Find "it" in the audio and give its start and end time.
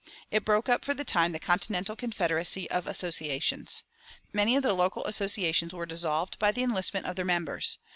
0.31-0.43